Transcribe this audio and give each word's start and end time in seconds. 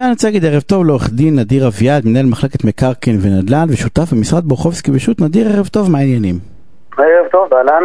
אני 0.00 0.10
רוצה 0.10 0.26
להגיד 0.26 0.44
ערב 0.44 0.60
טוב 0.60 0.84
לעורך 0.84 1.10
דין 1.10 1.38
נדיר 1.38 1.66
אביעד, 1.66 2.06
מנהל 2.06 2.26
מחלקת 2.26 2.64
מקרקעין 2.64 3.18
ונדל"ן 3.22 3.66
ושותף 3.68 4.12
במשרד 4.12 4.44
בורחובסקי 4.44 4.90
ושות' 4.94 5.20
נדיר, 5.20 5.48
ערב 5.48 5.66
טוב, 5.66 5.90
מה 5.90 5.98
העניינים? 5.98 6.38
ערב 6.98 7.26
טוב, 7.32 7.54
אהלן. 7.54 7.82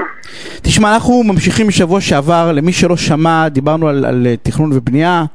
תשמע, 0.61 0.93
אנחנו 0.93 1.23
ממשיכים 1.23 1.67
משבוע 1.67 2.01
שעבר, 2.01 2.51
למי 2.51 2.73
שלא 2.73 2.97
שמע, 2.97 3.49
דיברנו 3.49 3.87
על, 3.87 4.05
על 4.05 4.27
תכנון 4.43 4.69
ובנייה, 4.73 5.25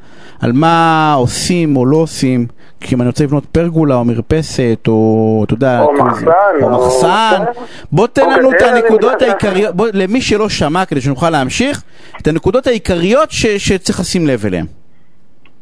על 0.40 0.52
מה 0.52 1.12
עושים 1.12 1.76
או 1.76 1.86
לא 1.86 1.96
עושים, 1.96 2.46
כי 2.80 2.94
אם 2.94 3.00
אני 3.00 3.08
רוצה 3.08 3.24
לבנות 3.24 3.46
פרגולה 3.46 3.94
או 3.94 4.04
מרפסת, 4.04 4.78
או 4.88 5.42
אתה 5.46 5.54
יודע, 5.54 5.80
או 5.82 5.92
מחסן, 5.92 6.26
או 6.62 6.72
או- 6.72 6.86
מחסן, 6.86 7.44
כן. 7.54 7.60
בוא 7.92 8.06
תן 8.06 8.22
או 8.22 8.30
לנו 8.30 8.50
את 8.50 8.54
גדר, 8.54 8.70
אני 8.70 8.78
הנקודות. 8.78 9.22
העיקריות, 9.22 9.76
בוא, 9.76 9.88
למי 9.92 10.20
שלא 10.20 10.48
שמע, 10.48 10.84
כדי 10.84 11.00
שנוכל 11.00 11.30
להמשיך, 11.30 11.82
את 12.22 12.26
הנקודות 12.26 12.66
העיקריות 12.66 13.30
ש, 13.30 13.46
שצריך 13.46 14.00
לשים 14.00 14.26
לב 14.26 14.46
אליהן. 14.46 14.66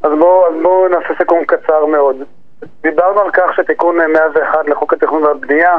אז 0.04 0.10
בואו 0.18 0.46
אז 0.46 0.62
בואו 0.62 0.88
נעשה 0.88 1.14
סיכום 1.18 1.44
קצר 1.44 1.86
מאוד. 1.86 2.16
דיברנו 2.82 3.20
על 3.20 3.30
כך 3.30 3.54
שתיקון 3.56 3.96
101 4.12 4.68
לחוק 4.68 4.92
התכנון 4.92 5.24
והבנייה 5.24 5.78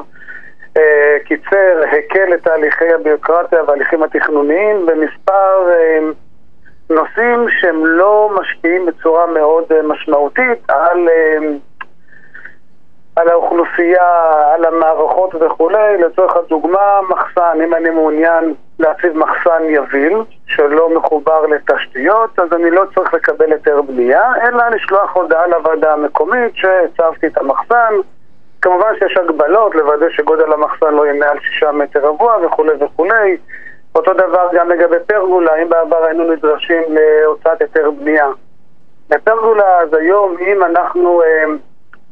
אה, 0.78 1.18
קיצר, 1.26 1.82
הקל 1.92 2.34
את 2.34 2.44
תהליכי 2.44 2.94
הביוקרטיה 2.94 3.64
וההליכים 3.64 4.04
התכנוניים 4.04 4.86
במספר 4.86 5.70
אה, 5.70 6.00
נושאים 6.90 7.50
שהם 7.50 7.86
לא 7.86 8.30
משפיעים 8.42 8.86
בצורה 8.86 9.26
מאוד 9.26 9.64
אה, 9.72 9.82
משמעותית 9.82 10.60
על, 10.68 11.10
אה, 11.10 11.38
על 13.16 13.30
האוכלוסייה, 13.30 14.10
על 14.54 14.66
המערכות 14.66 15.36
וכולי. 15.36 15.98
לצורך 15.98 16.36
הדוגמה, 16.36 17.00
מחסן, 17.10 17.62
אם 17.64 17.74
אני 17.74 17.90
מעוניין 17.90 18.54
להציב 18.80 19.18
מחסן 19.18 19.64
יביל 19.70 20.18
שלא 20.48 20.90
מחובר 20.98 21.46
לתשתיות, 21.46 22.40
אז 22.40 22.54
אני 22.54 22.72
לא 22.72 22.84
צריך 22.96 23.14
לקבל 23.14 23.52
היתר 23.52 23.82
בנייה, 23.82 24.32
אלא 24.44 24.64
לשלוח 24.70 25.16
הודעה 25.16 25.48
לוועדה 25.48 25.94
המקומית 25.94 26.56
שהצבתי 26.56 27.28
את 27.28 27.38
המחסן. 27.38 27.94
כמובן 28.62 28.94
שיש 29.00 29.18
הגבלות, 29.18 29.76
לוודא 29.76 30.06
שגודל 30.10 30.54
המחסן 30.54 30.94
לא 30.94 31.06
יהיה 31.06 31.20
מעל 31.20 31.40
שישה 31.40 31.72
מטר 31.72 32.00
רבוע 32.00 32.38
וכולי 32.46 32.74
וכולי. 32.80 33.38
אותו 33.96 34.14
דבר 34.14 34.48
גם 34.54 34.70
לגבי 34.70 34.96
פרגולה, 35.08 35.56
אם 35.64 35.70
בעבר 35.70 36.06
היינו 36.06 36.32
נדרשים 36.32 36.84
להוצאת 36.90 37.62
היתר 37.62 37.92
בנייה. 37.92 38.28
בפרגולה, 39.10 39.80
אז 39.80 39.94
היום 39.94 40.38
אם 40.40 40.64
אנחנו 40.64 41.22
אה, 41.22 41.44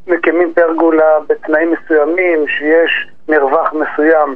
מקימים 0.07 0.53
פרגולה 0.53 1.19
בתנאים 1.27 1.71
מסוימים, 1.73 2.47
שיש 2.47 3.07
מרווח 3.29 3.73
מסוים 3.73 4.35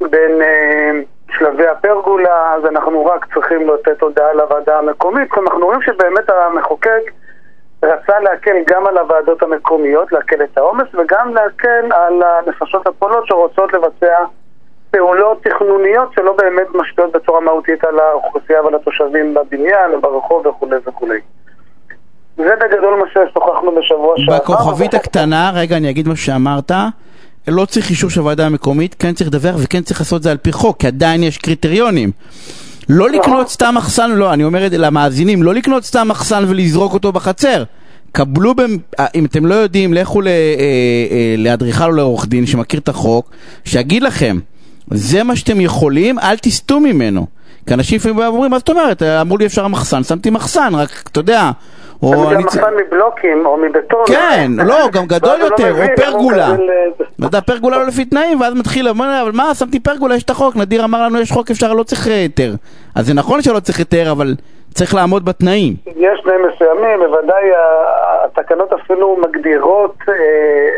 בין 0.00 0.42
אה, 0.42 0.90
שלבי 1.38 1.68
הפרגולה, 1.68 2.54
אז 2.54 2.66
אנחנו 2.66 3.06
רק 3.06 3.34
צריכים 3.34 3.68
לתת 3.68 4.02
הודעה 4.02 4.32
לוועדה 4.32 4.78
המקומית. 4.78 5.30
כלומר, 5.30 5.50
אנחנו 5.50 5.66
רואים 5.66 5.82
שבאמת 5.82 6.30
המחוקק 6.30 7.10
רצה 7.82 8.20
להקל 8.20 8.56
גם 8.66 8.86
על 8.86 8.98
הוועדות 8.98 9.42
המקומיות, 9.42 10.12
להקל 10.12 10.42
את 10.44 10.58
העומס, 10.58 10.86
וגם 10.94 11.34
להקל 11.34 11.92
על 11.92 12.22
הנפשות 12.22 12.86
הפועלות 12.86 13.26
שרוצות 13.26 13.72
לבצע 13.72 14.24
פעולות 14.90 15.42
תכנוניות 15.42 16.12
שלא 16.14 16.36
באמת 16.36 16.66
משפיעות 16.74 17.12
בצורה 17.12 17.40
מהותית 17.40 17.84
על 17.84 17.98
האוכלוסייה 18.00 18.62
ועל 18.62 18.74
התושבים 18.74 19.34
בבניין, 19.34 20.00
ברחוב 20.00 20.46
וכולי 20.46 20.76
וכולי. 20.86 21.20
זה 22.36 22.54
בגדול 22.60 22.94
מה 22.94 23.04
ששוחחנו 23.08 23.74
בשבוע 23.74 24.14
שעבר. 24.16 24.36
בכוכבית 24.36 24.94
הקטנה, 24.94 25.50
רגע, 25.54 25.76
אני 25.76 25.90
אגיד 25.90 26.08
מה 26.08 26.16
שאמרת. 26.16 26.70
לא 27.48 27.64
צריך 27.64 27.90
אישור 27.90 28.10
של 28.10 28.20
הוועדה 28.20 28.46
המקומית, 28.46 28.96
כן 28.98 29.12
צריך 29.14 29.28
לדווח 29.30 29.54
וכן 29.58 29.82
צריך 29.82 30.00
לעשות 30.00 30.18
את 30.18 30.22
זה 30.22 30.30
על 30.30 30.36
פי 30.36 30.52
חוק, 30.52 30.76
כי 30.80 30.86
עדיין 30.86 31.22
יש 31.22 31.38
קריטריונים. 31.38 32.10
לא 32.88 33.10
לקנות 33.10 33.48
סתם 33.48 33.74
מחסן, 33.76 34.10
לא, 34.10 34.32
אני 34.32 34.44
אומר 34.44 34.66
את 34.66 34.70
זה 34.70 34.78
למאזינים, 34.78 35.42
לא 35.42 35.54
לקנות 35.54 35.84
סתם 35.84 36.08
מחסן 36.08 36.44
ולזרוק 36.48 36.94
אותו 36.94 37.12
בחצר. 37.12 37.62
קבלו, 38.12 38.54
במ... 38.54 38.76
אה, 39.00 39.06
אם 39.14 39.24
אתם 39.24 39.46
לא 39.46 39.54
יודעים, 39.54 39.94
לכו 39.94 40.20
ל- 40.20 40.28
אה, 40.28 40.32
אה, 40.32 41.34
לאדריכל 41.38 41.84
או 41.84 41.92
לעורך 41.92 42.26
דין 42.26 42.46
שמכיר 42.46 42.80
את 42.80 42.88
החוק, 42.88 43.30
שיגיד 43.64 44.02
לכם, 44.02 44.38
זה 44.90 45.22
מה 45.22 45.36
שאתם 45.36 45.60
יכולים, 45.60 46.18
אל 46.18 46.36
תסטו 46.36 46.80
ממנו. 46.80 47.26
כי 47.66 47.74
אנשים 47.74 47.96
לפעמים 47.96 48.16
באים 48.16 48.30
ואומרים, 48.30 48.50
מה 48.50 48.58
זאת 48.58 48.68
אומרת, 48.68 49.02
אמרו 49.02 49.38
לי 49.38 49.46
אפשר 49.46 49.68
מחסן, 49.68 50.02
שמתי 50.04 50.30
מחסן, 50.30 50.72
רק 50.74 51.04
אתה 51.12 51.20
יודע, 51.20 51.50
או 52.02 52.12
גם 52.12 52.32
אני... 52.34 52.42
צ- 52.44 52.46
מחסן 52.46 52.60
מבלוקים 52.86 53.46
או 53.46 53.56
מבטון. 53.56 54.00
כן, 54.06 54.52
לא, 54.56 54.88
גם 54.92 55.06
גדול 55.06 55.38
לא 55.40 55.44
יותר, 55.44 55.72
או 55.82 55.86
פרגולה. 55.96 56.56
אתה 57.26 57.40
פרגולה 57.40 57.78
לא 57.78 57.86
לפי 57.86 58.04
תנאים, 58.04 58.40
ואז 58.40 58.54
מתחיל, 58.54 58.88
אבל 58.88 59.30
מה, 59.34 59.54
שמתי 59.54 59.80
פרגולה, 59.80 60.14
יש 60.14 60.22
את 60.22 60.30
החוק, 60.30 60.56
נדיר 60.56 60.84
אמר 60.84 61.02
לנו, 61.02 61.20
יש 61.20 61.32
חוק, 61.32 61.50
אפשר, 61.50 61.72
לא 61.72 61.82
צריך 61.82 62.08
אה, 62.08 62.14
היתר. 62.14 62.50
אז 62.96 63.06
זה 63.06 63.14
נכון 63.14 63.42
שלא 63.42 63.60
צריך 63.60 63.78
היתר, 63.78 64.12
אבל 64.12 64.34
צריך 64.74 64.94
לעמוד 64.94 65.24
בתנאים. 65.24 65.74
יש 65.86 66.20
תנאים 66.24 66.40
מסוימים, 66.54 66.98
בוודאי 66.98 67.50
התקנות 68.24 68.72
אפילו 68.72 69.16
מגדירות 69.16 69.96
אה, 70.08 70.14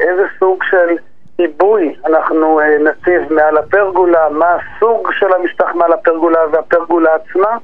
איזה 0.08 0.22
סוג 0.38 0.62
של 0.70 0.96
עיבוי 1.38 1.94
אנחנו 2.06 2.60
אה, 2.60 2.78
נציב 2.78 3.32
מעל 3.32 3.56
הפרגולה, 3.58 4.28
מה 4.30 4.46
הסוג 4.56 5.10
של 5.12 5.32
המשטח 5.32 5.74
מעל 5.74 5.92
הפרגולה 5.92 6.40
והפרגולה 6.52 7.10
עצמה. 7.14 7.56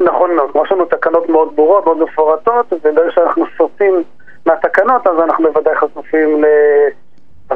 נכון 0.00 0.34
מאוד, 0.34 0.50
שיש 0.52 0.72
לנו 0.72 0.84
תקנות 0.84 1.28
מאוד 1.28 1.56
ברורות, 1.56 1.86
מאוד 1.86 1.98
מפורטות, 1.98 2.72
וברגע 2.72 3.10
שאנחנו 3.10 3.44
סוטים 3.58 4.02
מהתקנות, 4.46 5.06
אז 5.06 5.14
אנחנו 5.24 5.52
בוודאי 5.52 5.74
חשופים 5.76 6.44
להריסה, 6.44 7.01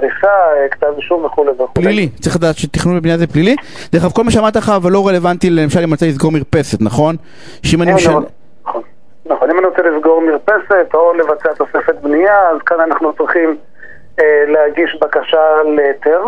אה, 0.04 0.68
כתב 0.70 0.86
אישום 0.96 1.24
וכולי 1.24 1.50
וכולי. 1.50 1.68
פלילי, 1.74 2.08
צריך 2.08 2.36
לדעת 2.36 2.56
שתכנון 2.56 2.96
ובנייה 2.98 3.18
זה 3.18 3.26
פלילי. 3.26 3.56
דרך 3.92 4.02
אגב, 4.04 4.12
כל 4.12 4.24
מה 4.24 4.30
שאמרת 4.30 4.56
לך, 4.56 4.72
אבל 4.76 4.92
לא 4.92 5.06
רלוונטי, 5.08 5.50
למשל, 5.50 5.78
אם 5.78 5.84
אני 5.84 5.92
רוצה 5.92 6.06
לסגור 6.06 6.32
מרפסת, 6.32 6.78
נכון? 6.80 7.16
שאם 7.62 7.82
אני 7.82 7.90
אין 7.90 7.96
משל... 7.96 8.10
דבר- 8.10 8.20
נכון. 8.66 8.82
נכון, 9.26 9.50
אם 9.50 9.58
אני 9.58 9.66
רוצה 9.66 9.82
לסגור 9.82 10.20
מרפסת 10.20 10.94
או 10.94 11.14
לבצע 11.14 11.54
תוספת 11.54 11.94
בנייה, 12.02 12.48
אז 12.50 12.58
כאן 12.66 12.80
אנחנו 12.80 13.12
צריכים 13.12 13.56
אה, 14.20 14.44
להגיש 14.46 14.98
בקשה 15.00 15.38
להיתר. 15.76 16.20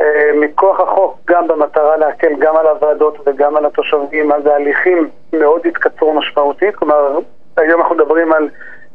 אה, 0.00 0.04
מכוח 0.40 0.80
החוק, 0.80 1.18
גם 1.30 1.48
במטרה 1.48 1.96
להקל 1.96 2.32
גם 2.38 2.56
על 2.56 2.66
הוועדות 2.66 3.18
וגם 3.26 3.56
על 3.56 3.66
התושבים, 3.66 4.32
אז 4.32 4.46
ההליכים 4.46 5.08
מאוד 5.32 5.60
התקצרו 5.66 6.14
משמעותית. 6.14 6.76
כלומר, 6.76 7.18
היום 7.56 7.80
אנחנו 7.80 7.94
מדברים 7.94 8.32
על, 8.32 8.48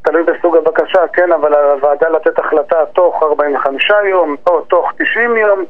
תלוי 0.03 0.23
בסוג 0.23 0.57
הבקשה, 0.57 0.99
כן, 1.13 1.31
אבל 1.31 1.53
הוועדה 1.53 2.09
לתת 2.09 2.39
החלטה 2.39 2.75
תוך 2.93 3.23
45 3.23 3.91
יום 4.09 4.35
או 4.47 4.61
תוך 4.61 4.91
90 4.97 5.37
יום, 5.37 5.63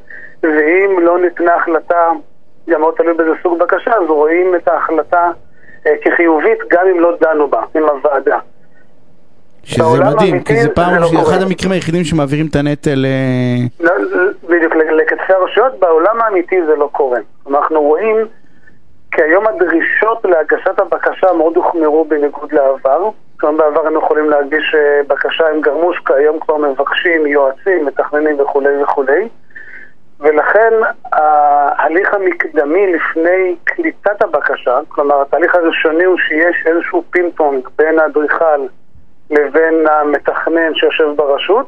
ואם 0.44 1.00
לא 1.02 1.20
ניתנה 1.20 1.56
החלטה, 1.56 2.10
גם 2.70 2.82
מאוד 2.82 2.94
תלוי 2.98 3.14
באיזה 3.14 3.32
סוג 3.44 3.60
בקשה, 3.60 3.92
אז 3.92 4.10
רואים 4.10 4.56
את 4.56 4.68
ההחלטה 4.68 5.32
אה, 5.88 5.92
כחיובית 6.02 6.60
גם 6.70 6.88
אם 6.92 7.00
לא 7.00 7.18
דנו 7.22 7.48
בה 7.48 7.62
עם 7.76 7.84
הוועדה. 7.84 8.38
שזה 9.64 10.04
מדהים, 10.04 10.44
כי 10.44 10.56
זה 10.56 10.70
פעם, 10.70 10.94
זה 10.94 11.00
לא 11.00 11.22
אחד. 11.22 11.42
המקרים 11.42 11.72
היחידים 11.72 12.04
שמעבירים 12.04 12.48
את 12.48 12.56
הנטל... 12.56 13.06
אה, 13.06 13.86
לא, 13.86 13.94
בדיוק, 14.50 14.76
לכתפי 14.76 15.34
הרשויות, 15.34 15.80
בעולם 15.80 16.22
האמיתי 16.22 16.66
זה 16.66 16.76
לא 16.76 16.90
קורה. 16.92 17.20
אנחנו 17.50 17.82
רואים 17.82 18.18
כי 19.12 19.22
היום 19.22 19.48
הדרישות 19.48 20.26
להגשת 20.26 20.80
הבקשה 20.80 21.34
מאוד 21.38 21.56
הוחמרו 21.56 22.06
בניגוד 22.06 22.54
לעבר. 22.54 23.10
כלומר 23.44 23.58
בעבר 23.58 23.88
הם 23.88 23.96
יכולים 23.96 24.30
להגיש 24.30 24.76
אה, 24.76 25.02
בקשה 25.08 25.50
עם 25.50 25.62
גרמוש, 25.62 26.00
כיום 26.06 26.40
כבר 26.40 26.58
מבקשים 26.58 27.28
יועצים, 27.28 27.86
מתכננים 27.86 28.40
וכולי 28.40 28.84
וכולי. 28.84 29.30
ולכן 30.20 30.74
ההליך 31.12 32.14
המקדמי 32.14 32.94
לפני 32.94 33.56
קליטת 33.64 34.22
הבקשה, 34.22 34.80
כלומר 34.90 35.22
התהליך 35.22 35.56
הראשוני 35.56 36.03
הוא 36.03 36.18
שיש 36.18 36.56
איזשהו 36.66 37.03
פינג 37.09 37.34
פונג 37.36 37.68
בין 37.78 38.00
האדריכל 38.00 38.68
לבין 39.30 39.88
המתכנן 39.88 40.76
שיושב 40.76 41.08
ברשות, 41.16 41.68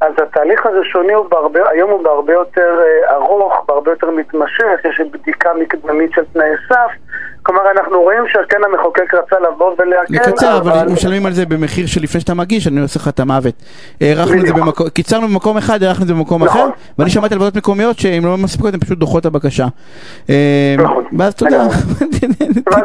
אז 0.00 0.12
התהליך 0.22 0.66
הראשוני 0.66 1.12
הוא 1.12 1.26
בהרבה, 1.30 1.60
היום 1.70 1.90
הוא 1.90 2.02
בהרבה 2.02 2.32
יותר 2.32 2.80
אה, 2.80 3.14
ארוך, 3.14 3.64
בהרבה 3.68 3.90
יותר 3.90 4.10
מתמשך, 4.10 4.84
יש 4.84 5.00
בדיקה 5.12 5.50
מקדמית 5.60 6.10
של 6.14 6.24
תנאי 6.32 6.50
סף, 6.68 6.90
כלומר 7.42 7.70
אנחנו 7.70 8.02
רואים 8.02 8.22
שכן 8.28 8.56
המחוקק 8.64 9.14
רצה 9.14 9.36
לבוא 9.40 9.74
ולהקל, 9.78 10.14
לקצר, 10.14 10.58
אבל 10.58 10.92
משלמים 10.92 11.26
על 11.26 11.32
זה 11.32 11.46
במחיר 11.46 11.86
שלפני 11.86 12.20
שאתה 12.20 12.34
מגיש, 12.34 12.66
אני 12.66 12.80
עושה 12.80 13.00
לך 13.00 13.08
את 13.08 13.20
המוות. 13.20 13.54
הארכנו 14.00 14.40
את 14.40 14.46
זה. 14.46 14.52
במקום, 14.52 14.88
קיצרנו 14.88 15.28
במקום 15.28 15.56
אחד, 15.56 15.82
הארכנו 15.82 16.02
את 16.02 16.08
זה 16.08 16.14
במקום 16.14 16.44
נכון. 16.44 16.60
אחר, 16.60 16.70
ואני 16.98 17.10
שמעתי 17.10 17.34
על 17.34 17.40
ועדות 17.40 17.56
מקומיות 17.56 17.98
שאם 17.98 18.22
לא 18.24 18.36
מספיקות 18.36 18.74
הן 18.74 18.80
פשוט 18.80 18.98
דוחות 18.98 19.20
את 19.20 19.26
הבקשה. 19.26 19.64
אה, 20.30 20.74
נכון. 20.78 21.04
ואז 21.18 21.32
אתה 21.32 21.44
יודע, 21.44 21.62
אבל. 22.72 22.82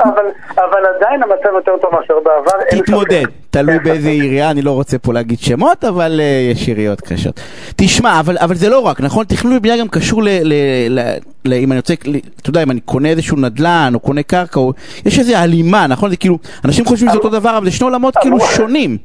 אבל, 0.00 0.26
אבל 0.56 0.86
עדיין 0.96 1.22
המצב 1.22 1.54
יותר 1.54 1.76
טוב 1.76 1.90
מאשר 1.94 2.14
בעבר, 2.24 2.52
תתמודד. 2.70 3.24
תלוי 3.50 3.74
אין 3.74 3.82
באיזה. 3.82 4.08
עירייה, 4.08 4.50
אני 4.50 4.62
לא 4.62 4.70
רוצה 4.70 4.98
פה 4.98 5.12
להגיד 5.12 5.38
שמות, 5.38 5.84
אבל 5.84 6.20
אה, 6.20 6.50
יש 6.52 6.68
עיריות 6.68 7.00
קשות. 7.00 7.40
תשמע, 7.76 8.20
אבל, 8.20 8.36
אבל 8.40 8.54
זה 8.54 8.68
לא 8.68 8.78
רק, 8.78 9.00
נכון? 9.00 9.24
תכנון 9.24 9.56
ובנייה 9.56 9.76
גם 9.80 9.88
קשור 9.88 10.22
ל... 10.22 10.28
ל, 10.28 10.54
ל, 10.88 11.00
ל 11.44 11.52
אם 11.52 11.72
אני 11.72 11.78
רוצה, 11.78 11.94
אתה 12.40 12.50
יודע, 12.50 12.62
אם 12.62 12.70
אני 12.70 12.80
קונה 12.80 13.08
איזשהו 13.08 13.36
נדל"ן, 13.36 13.92
או 13.94 14.00
קונה 14.00 14.22
קרקע, 14.22 14.60
או... 14.60 14.72
יש 15.06 15.18
איזו 15.18 15.36
הלימה, 15.36 15.86
נכון? 15.86 16.10
זה 16.10 16.16
כאילו, 16.16 16.38
אנשים 16.64 16.84
חושבים 16.84 17.08
שזה 17.08 17.18
אותו 17.18 17.28
דבר, 17.28 17.58
אבל 17.58 17.64
זה 17.64 17.70
שני 17.70 17.84
עולמות 17.84 18.16
כאילו 18.16 18.40
שונים. 18.40 18.96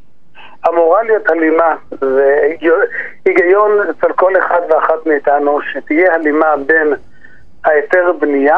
אמורה 0.70 1.04
להיות 1.04 1.30
הלימה, 1.30 1.76
זה 2.02 2.40
היגיון 3.26 3.72
אצל 3.90 4.14
כל 4.14 4.34
אחד 4.40 4.60
ואחת 4.70 5.06
מאיתנו 5.06 5.60
שתהיה 5.74 6.14
הלימה 6.16 6.48
בין 6.66 6.94
ההיתר 7.66 8.12
בנייה 8.20 8.58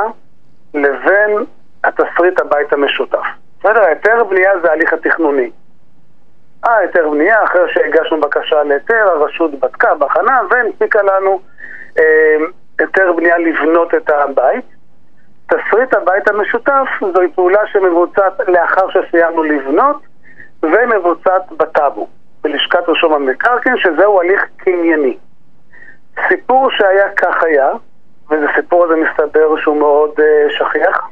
לבין 0.74 1.46
התסריט 1.84 2.40
הבית 2.40 2.74
המשותף. 2.74 3.26
בסדר, 3.60 3.82
היתר 3.86 4.24
בנייה 4.30 4.52
זה 4.62 4.70
ההליך 4.70 4.94
התכנוני. 4.94 5.50
אה, 6.68 6.78
היתר 6.78 7.10
בנייה, 7.10 7.44
אחרי 7.44 7.62
שהגשנו 7.74 8.20
בקשה 8.22 8.64
להיתר, 8.64 9.08
הרשות 9.10 9.60
בדקה, 9.60 9.96
בחנה, 9.96 10.42
והנפיקה 10.50 11.02
לנו 11.02 11.42
אה, 12.00 13.14
בנייה 13.16 13.38
לבנות 13.38 13.94
את 13.94 14.10
הבית. 14.10 14.66
תסריט 15.48 15.94
הבית 15.94 16.30
המשותף 16.30 16.88
זוהי 17.14 17.28
פעולה 17.36 17.68
שמבוצעת 17.68 18.40
לאחר 18.48 18.88
שסיימנו 18.90 19.44
לבנות 19.44 20.02
ומבוצעת 20.64 21.52
בטאבו, 21.52 22.08
בלשכת 22.44 22.90
רשום 22.90 23.14
המקרקעין, 23.14 23.78
שזהו 23.78 24.22
הליך 24.22 24.46
קנייני. 24.58 25.18
סיפור 26.28 26.72
שהיה 26.72 27.10
כך 27.10 27.44
היה, 27.44 27.70
וסיפור 28.30 28.86
הזה 28.86 28.96
מסתבר 28.96 29.58
שהוא 29.62 29.78
מאוד 29.78 30.10
uh, 30.10 30.24
שכיח, 30.50 31.10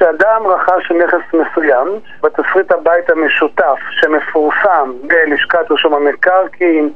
שאדם 0.00 0.46
רכש 0.46 0.92
נכס 0.92 1.34
מסוים 1.34 1.88
בתסריט 2.22 2.72
הבית 2.72 3.10
המשותף 3.10 3.78
שמפורסם 3.90 4.92
בלשכת 5.02 5.70
רשום 5.70 5.94
המקרקעין, 5.94 6.90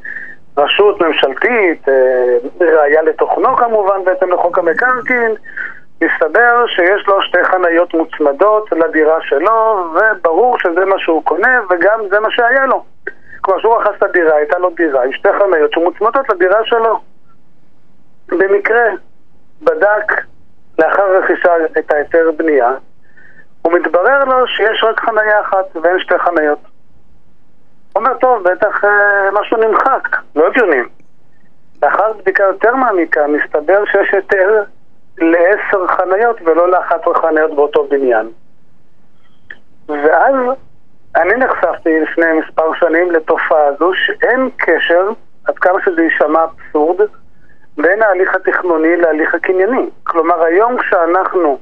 רשות 0.56 1.00
ממשלתית, 1.00 1.88
אה, 1.88 2.36
ראיה 2.60 3.02
לתוכנו 3.02 3.56
כמובן 3.56 4.04
בהתאם 4.04 4.32
לחוק 4.32 4.58
המקרקעין, 4.58 5.34
מסתבר 6.04 6.66
שיש 6.66 7.06
לו 7.06 7.22
שתי 7.22 7.44
חניות 7.44 7.94
מוצמדות 7.94 8.72
לדירה 8.72 9.18
שלו, 9.22 9.86
וברור 9.94 10.58
שזה 10.58 10.84
מה 10.84 10.98
שהוא 10.98 11.24
קונה 11.24 11.60
וגם 11.70 12.00
זה 12.10 12.20
מה 12.20 12.30
שהיה 12.30 12.66
לו. 12.66 12.84
כלומר, 13.40 13.58
כשהוא 13.58 13.76
רכש 13.76 13.96
את 13.98 14.02
הדירה, 14.02 14.36
הייתה 14.36 14.58
לו 14.58 14.70
דירה 14.70 15.04
עם 15.04 15.12
שתי 15.12 15.28
חניות 15.38 15.72
שמוצמדות 15.72 16.28
לדירה 16.28 16.64
שלו. 16.64 17.00
במקרה, 18.28 18.84
בדק 19.62 20.22
לאחר 20.78 21.16
רכישה 21.16 21.52
את 21.78 21.92
ההיתר 21.92 22.30
בנייה, 22.36 22.74
ומתברר 23.66 24.24
לו 24.24 24.46
שיש 24.46 24.84
רק 24.84 25.00
חניה 25.00 25.40
אחת 25.40 25.76
ואין 25.82 25.98
שתי 25.98 26.18
חניות. 26.18 26.58
הוא 27.92 28.02
אומר, 28.02 28.14
טוב, 28.14 28.42
בטח 28.42 28.84
אה, 28.84 29.30
משהו 29.32 29.56
נמחק, 29.56 30.08
לא 30.36 30.46
הגיוני. 30.46 30.82
לאחר 31.82 32.12
בדיקה 32.12 32.42
יותר 32.42 32.74
מעמיקה, 32.74 33.26
מסתבר 33.26 33.84
שיש 33.84 34.14
היתר 34.14 34.62
לעשר 35.18 35.86
חניות 35.86 36.36
ולא 36.44 36.70
לאחת 36.70 37.00
חניות 37.22 37.54
באותו 37.54 37.86
בניין. 37.90 38.30
ואז 39.88 40.34
אני 41.16 41.34
נחשפתי 41.34 42.00
לפני 42.00 42.26
מספר 42.32 42.74
שנים 42.74 43.10
לתופעה 43.10 43.66
הזו 43.66 43.90
שאין 43.94 44.50
קשר, 44.56 45.08
עד 45.44 45.58
כמה 45.58 45.78
שזה 45.84 46.02
יישמע 46.02 46.44
אבסורד, 46.44 47.08
בין 47.76 48.02
ההליך 48.02 48.34
התכנוני 48.34 48.96
להליך 48.96 49.34
הקנייני. 49.34 49.90
כלומר, 50.04 50.42
היום 50.42 50.78
כשאנחנו 50.78 51.58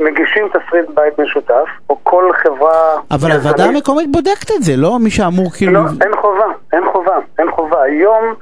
מגישים 0.00 0.48
תסריט 0.48 0.90
בית 0.94 1.18
משותף, 1.18 1.66
או 1.90 1.98
כל 2.02 2.32
חברה... 2.32 3.00
אבל 3.10 3.32
הוועדה 3.32 3.64
המקומית 3.64 4.12
בודקת 4.12 4.50
את 4.56 4.62
זה, 4.62 4.72
לא 4.76 4.98
מי 4.98 5.10
שאמור 5.10 5.50
כאילו... 5.56 5.72
לא, 5.72 5.80
אין 6.00 6.16
חובה, 6.16 6.46
אין 6.72 6.82
חובה, 6.92 7.16
אין 7.38 7.50
חובה. 7.50 7.82
היום 7.82 8.34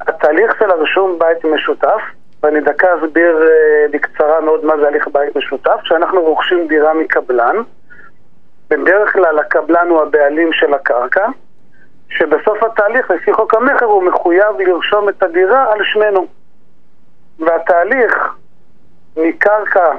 התהליך 0.00 0.52
של 0.58 0.70
הרישום 0.70 1.18
בית 1.18 1.44
משותף, 1.44 2.00
ואני 2.42 2.60
דקה 2.60 2.86
אסביר 2.98 3.38
uh, 3.38 3.92
בקצרה 3.92 4.40
מאוד 4.40 4.64
מה 4.64 4.76
זה 4.76 4.88
הליך 4.88 5.08
בית 5.12 5.36
משותף, 5.36 5.76
כשאנחנו 5.82 6.20
רוכשים 6.20 6.68
דירה 6.68 6.94
מקבלן, 6.94 7.56
בדרך 8.70 9.12
כלל 9.12 9.38
הקבלן 9.38 9.88
הוא 9.88 10.02
הבעלים 10.02 10.52
של 10.52 10.74
הקרקע, 10.74 11.26
שבסוף 12.08 12.62
התהליך, 12.62 13.10
לפי 13.10 13.32
חוק 13.32 13.54
המכר, 13.54 13.84
הוא 13.84 14.04
מחויב 14.04 14.60
לרשום 14.60 15.08
את 15.08 15.22
הדירה 15.22 15.72
על 15.72 15.78
שמנו. 15.84 16.26
והתהליך 17.38 18.34
מקרקע 19.16 19.90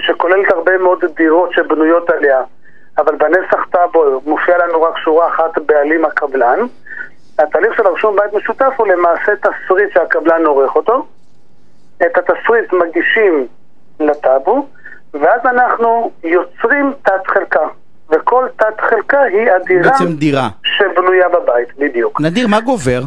שכוללת 0.00 0.50
הרבה 0.50 0.78
מאוד 0.78 1.04
דירות 1.16 1.52
שבנויות 1.52 2.10
עליה, 2.10 2.40
אבל 2.98 3.14
בנסח 3.16 3.66
טאבו 3.70 4.20
מופיע 4.26 4.58
לנו 4.58 4.82
רק 4.82 4.98
שורה 4.98 5.28
אחת 5.28 5.58
בעלים 5.66 6.04
הקבלן, 6.04 6.58
התהליך 7.38 7.74
של 7.76 7.86
הרשום 7.86 8.16
בית 8.16 8.34
משותף 8.34 8.72
הוא 8.76 8.86
למעשה 8.86 9.32
תסריט 9.36 9.92
שהקבלן 9.94 10.46
עורך 10.46 10.76
אותו. 10.76 11.06
את 11.96 12.18
התסריט 12.18 12.72
מגישים 12.72 13.46
לטאבו, 14.00 14.66
ואז 15.14 15.40
אנחנו 15.44 16.10
יוצרים 16.24 16.92
תת 17.02 17.26
חלקה. 17.26 17.66
וכל 18.10 18.46
תת 18.56 18.80
חלקה 18.80 19.20
היא 19.20 19.50
הדירה 19.52 19.90
בעצם 19.90 20.12
דירה. 20.12 20.48
שבנויה 20.64 21.28
בבית, 21.28 21.68
בדיוק. 21.78 22.20
נדיר, 22.20 22.48
מה 22.48 22.60
גובר? 22.60 23.00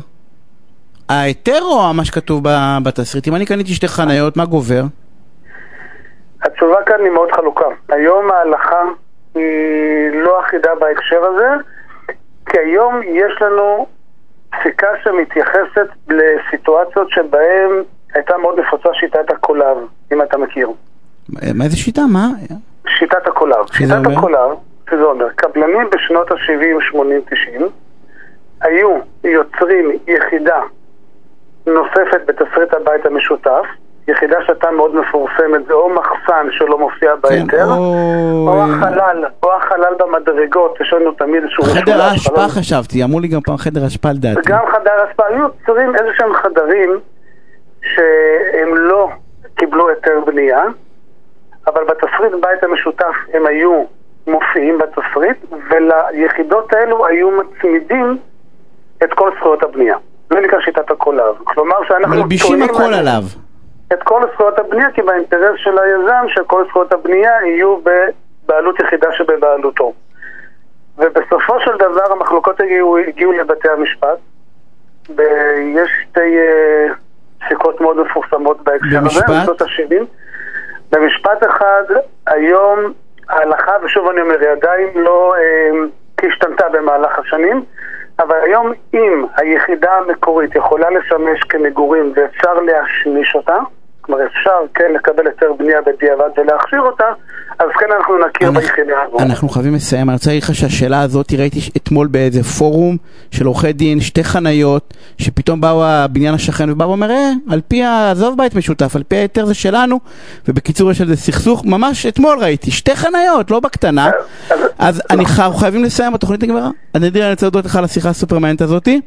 ההיתר 1.09 1.61
או 1.61 1.93
מה 1.93 2.05
שכתוב 2.05 2.43
בתסריט? 2.83 3.27
אם 3.27 3.35
אני 3.35 3.45
קניתי 3.45 3.73
שתי 3.73 3.87
חניות, 3.87 4.37
מה 4.37 4.45
גובר? 4.45 4.83
התשובה 6.63 6.83
כאן 6.85 7.03
היא 7.03 7.11
מאוד 7.11 7.31
חלוקה. 7.31 7.65
היום 7.89 8.31
ההלכה 8.31 8.81
היא 9.35 10.11
לא 10.13 10.39
אחידה 10.39 10.75
בהקשר 10.75 11.25
הזה, 11.25 11.49
כי 12.45 12.59
היום 12.59 13.01
יש 13.03 13.41
לנו 13.41 13.87
פסיקה 14.49 14.87
שמתייחסת 15.03 15.87
לסיטואציות 16.09 17.09
שבהן 17.09 17.69
הייתה 18.13 18.37
מאוד 18.37 18.59
נפוצה 18.59 18.89
שיטת 18.93 19.29
הקולב, 19.29 19.77
אם 20.13 20.21
אתה 20.21 20.37
מכיר. 20.37 20.69
מה 21.29 21.65
איזה 21.65 21.77
שיטה? 21.77 22.01
מה? 22.13 22.27
שיטת 22.99 23.27
הקולב. 23.27 23.65
שיטת 23.71 24.17
הקולב, 24.17 24.49
שזה 24.89 25.03
אומר, 25.03 25.29
קבלנים 25.35 25.89
בשנות 25.91 26.31
ה-70, 26.31 26.81
80, 26.91 27.21
90 27.29 27.69
היו 28.61 28.97
יוצרים 29.23 29.91
יחידה 30.07 30.61
נוספת 31.67 32.21
בתסריט 32.25 32.73
הבית 32.73 33.05
המשותף, 33.05 33.65
יחידה 34.07 34.37
שהייתה 34.45 34.71
מאוד 34.71 34.95
מפורסמת, 34.95 35.65
זה 35.67 35.73
או 35.73 35.89
מחסן 35.89 36.47
שלא 36.51 36.77
מופיע 36.79 37.11
כן, 37.11 37.19
בהיתר, 37.21 37.65
או 38.47 38.63
החלל, 38.63 39.25
או 39.43 39.53
החלל 39.53 39.93
במדרגות, 39.99 40.81
יש 40.81 40.93
לנו 40.93 41.11
תמיד 41.11 41.43
איזשהו... 41.43 41.63
חדר 41.63 42.01
האשפה 42.01 42.47
חשבתי, 42.47 43.03
אמרו 43.03 43.19
לי 43.19 43.27
גם 43.27 43.41
פעם 43.41 43.57
חדר 43.57 43.87
אשפה 43.87 44.11
לדעתי. 44.11 44.49
גם 44.49 44.63
חדר 44.71 44.91
אשפה, 45.09 45.23
היו 45.27 45.43
יוצרים 45.43 45.95
איזה 45.95 46.09
שהם 46.17 46.33
חדרים 46.33 46.99
שהם 47.81 48.75
לא 48.77 49.09
קיבלו 49.55 49.89
היתר 49.89 50.19
בנייה, 50.25 50.63
אבל 51.67 51.83
בתסריט 51.83 52.33
בית 52.41 52.63
המשותף 52.63 53.15
הם 53.33 53.45
היו 53.45 53.83
מופיעים 54.27 54.77
בתסריט, 54.77 55.37
וליחידות 55.69 56.73
האלו 56.73 57.05
היו 57.07 57.29
מצמידים 57.31 58.17
את 59.03 59.13
כל 59.13 59.31
זכויות 59.39 59.63
הבנייה. 59.63 59.97
זה 60.29 60.39
נקרא 60.39 60.59
שיטת 60.59 60.91
הקולב. 60.91 61.35
כלומר 61.43 61.75
שאנחנו... 61.87 62.15
מלבישים 62.15 62.63
הכל 62.63 62.93
עליו. 62.93 63.23
את 63.93 64.03
כל 64.03 64.21
זכויות 64.33 64.59
הבנייה, 64.59 64.91
כי 64.91 65.01
באינטרס 65.01 65.55
של 65.57 65.79
היזם 65.79 66.25
שכל 66.27 66.65
זכויות 66.67 66.93
הבנייה 66.93 67.31
יהיו 67.45 67.77
בבעלות 67.77 68.79
יחידה 68.79 69.11
שבבעלותו. 69.11 69.93
ובסופו 70.97 71.59
של 71.59 71.77
דבר 71.77 72.11
המחלוקות 72.11 72.59
הגיעו, 72.59 72.97
הגיעו 72.97 73.31
לבתי 73.31 73.69
המשפט. 73.69 74.17
ויש 75.09 75.89
שתי 76.01 76.37
פסיקות 77.45 77.79
uh, 77.79 77.83
מאוד 77.83 77.97
מפורסמות 77.97 78.61
בהקשר 78.63 78.99
הזה, 79.05 79.21
במשפט? 79.27 79.61
ה-70. 79.61 80.05
במשפט 80.91 81.43
אחד, 81.49 81.83
היום 82.27 82.93
ההלכה, 83.29 83.71
ושוב 83.83 84.09
אני 84.09 84.21
אומר, 84.21 84.39
היא 84.39 84.49
עדיין 84.49 84.89
לא 84.95 85.35
uh, 85.35 86.27
השתנתה 86.27 86.69
במהלך 86.69 87.19
השנים, 87.19 87.63
אבל 88.19 88.35
היום 88.43 88.71
אם 88.93 89.25
היחידה 89.37 89.91
המקורית 89.91 90.55
יכולה 90.55 90.89
לשמש 90.89 91.39
כמגורים 91.49 92.13
ואפשר 92.15 92.53
להשמיש 92.53 93.35
אותה, 93.35 93.57
כלומר 94.05 94.21
אפשר 94.25 94.51
כן 94.75 94.93
לקבל 94.95 95.27
היתר 95.27 95.53
בנייה 95.59 95.77
בדיעבד 95.81 96.29
ולהכשיר 96.37 96.79
אותה, 96.81 97.03
אז 97.59 97.67
כן 97.79 97.85
אנחנו 97.97 98.13
נכיר 98.17 98.47
אנחנו- 98.47 98.61
ביחידה 98.61 98.93
הזאת. 99.07 99.21
אנחנו 99.21 99.49
חייבים 99.49 99.73
לסיים, 99.75 100.09
אני 100.09 100.15
רוצה 100.15 100.29
להגיד 100.29 100.43
לך 100.43 100.55
שהשאלה 100.55 101.01
הזאת, 101.01 101.33
ראיתי 101.33 101.59
אתמול 101.77 102.07
באיזה 102.07 102.43
פורום 102.43 102.97
של 103.31 103.45
עורכי 103.45 103.73
דין, 103.73 103.99
שתי 103.99 104.23
חניות, 104.23 104.93
שפתאום 105.17 105.61
באו 105.61 105.85
הבניין 105.85 106.33
השכן 106.33 106.69
ובא 106.69 106.83
ואומר, 106.83 107.11
אה, 107.11 107.31
על 107.49 107.61
פי. 107.67 107.83
עזוב 107.83 108.37
בית 108.37 108.55
משותף, 108.55 108.95
על 108.95 109.03
פי 109.03 109.15
ההיתר 109.15 109.45
זה 109.45 109.53
שלנו, 109.53 109.99
ובקיצור 110.47 110.91
יש 110.91 111.01
על 111.01 111.07
זה 111.07 111.15
סכסוך, 111.15 111.65
ממש 111.65 112.05
אתמול 112.05 112.37
ראיתי, 112.41 112.71
שתי 112.71 112.95
חניות, 112.95 113.51
לא 113.51 113.59
בקטנה, 113.59 114.09
אז- 114.79 115.01
אני 115.09 115.23
חייבים 115.59 115.83
לסיים, 115.83 116.13
התוכנית 116.13 116.43
נגמרה. 116.43 116.69
אני 116.95 117.07
נדיר, 117.07 117.23
אני 117.23 117.31
רוצה 117.31 117.45
להודות 117.45 117.65
לך 117.65 117.75
על 117.75 117.83
השיחה 117.83 118.09
הסופר 118.09 118.39
מעניינת 118.39 118.61
הזאתי. 118.61 119.01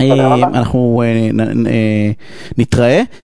אה, 0.00 0.34
אנחנו 0.44 1.02
אה, 1.04 1.06
אה, 1.66 2.10
נתראה. 2.58 3.02